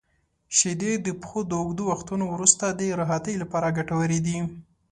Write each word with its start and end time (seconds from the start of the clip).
•شیدې 0.57 0.93
د 1.05 1.07
پښو 1.21 1.39
د 1.47 1.51
اوږدو 1.61 1.83
وختونو 1.91 2.25
وروسته 2.33 2.65
د 2.69 2.81
راحتۍ 2.99 3.35
لپاره 3.43 3.73
ګټورې 3.77 4.19
دي. 4.27 4.37